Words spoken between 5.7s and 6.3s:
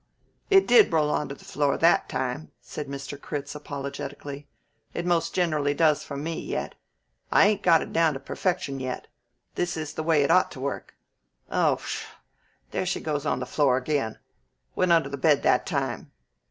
does for